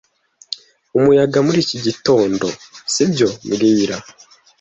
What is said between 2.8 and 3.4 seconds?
sibyo